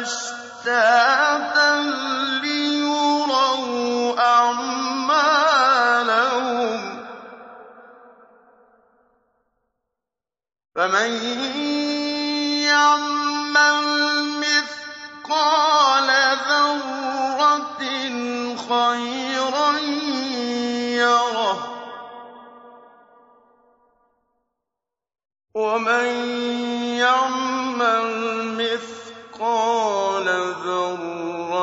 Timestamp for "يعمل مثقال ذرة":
12.64-17.82